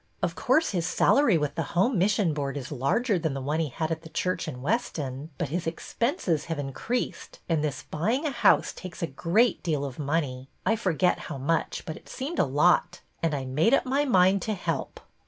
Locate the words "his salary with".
0.71-1.53